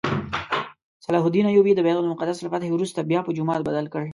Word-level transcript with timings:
صلاح 1.05 1.23
الدین 1.27 1.45
ایوبي 1.49 1.73
د 1.75 1.79
بیت 1.85 1.97
المقدس 1.99 2.37
له 2.41 2.49
فتحې 2.53 2.73
وروسته 2.73 2.99
بیا 3.09 3.19
په 3.23 3.31
جومات 3.37 3.61
بدل 3.67 3.85
کړ. 3.93 4.03